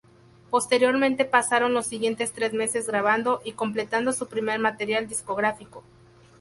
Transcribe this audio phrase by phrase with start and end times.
[0.49, 5.83] Posteriormente pasaron los siguientes tres meses grabando y completando su primer material discográfico.